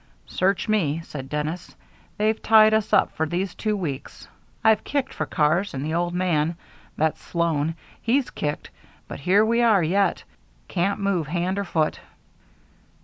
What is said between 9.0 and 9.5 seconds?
but here